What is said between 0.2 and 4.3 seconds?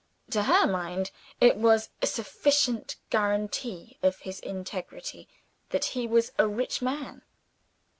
To her mind, it was a sufficient guarantee of